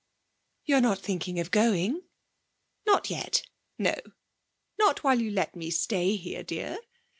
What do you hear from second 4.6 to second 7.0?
Not while you let me stay here, dear.